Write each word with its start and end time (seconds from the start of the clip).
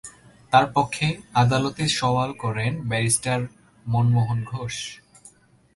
তার 0.51 0.65
পক্ষে 0.75 1.07
আদালতে 1.33 1.83
সওয়াল 1.97 2.31
করেন 2.33 2.71
ব্যারিস্টার 2.89 3.39
মনমোহন 3.85 4.39
ঘোষ। 4.43 4.75